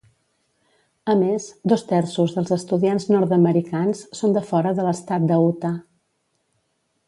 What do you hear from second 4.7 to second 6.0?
de l'estat de Utah.